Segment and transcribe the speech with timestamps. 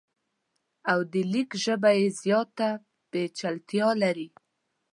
[0.91, 2.69] او د لیک ژبه یې زیاته
[3.11, 4.27] پیچلتیا لري.